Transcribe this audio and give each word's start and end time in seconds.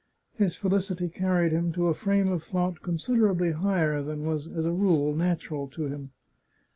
His 0.33 0.55
felicity 0.55 1.09
carried 1.09 1.51
him 1.51 1.71
to 1.73 1.85
a 1.85 1.93
frame 1.93 2.29
of 2.31 2.41
thought 2.43 2.81
consider 2.81 3.29
ably 3.29 3.51
higher 3.51 4.01
than 4.01 4.23
was 4.25 4.47
as 4.47 4.65
a 4.65 4.71
rule 4.71 5.13
natural 5.13 5.67
to 5.67 5.85
him. 5.89 6.09